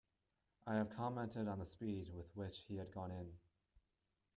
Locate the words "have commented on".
0.77-1.59